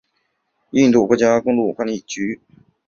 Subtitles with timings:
[0.71, 2.41] 印度国家公路管理局。